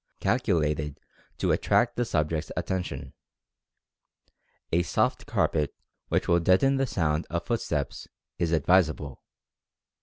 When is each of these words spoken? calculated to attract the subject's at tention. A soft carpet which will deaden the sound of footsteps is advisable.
calculated 0.19 0.99
to 1.37 1.51
attract 1.51 1.95
the 1.95 2.03
subject's 2.03 2.51
at 2.57 2.65
tention. 2.65 3.13
A 4.71 4.81
soft 4.81 5.27
carpet 5.27 5.75
which 6.07 6.27
will 6.27 6.39
deaden 6.39 6.77
the 6.77 6.87
sound 6.87 7.27
of 7.29 7.45
footsteps 7.45 8.07
is 8.39 8.51
advisable. 8.51 9.21